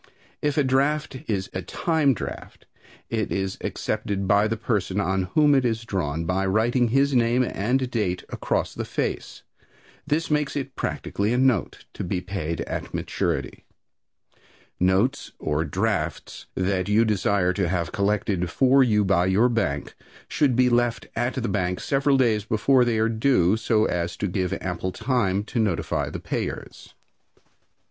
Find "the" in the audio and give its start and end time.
4.47-4.57, 8.73-8.83, 21.35-21.47, 26.09-26.19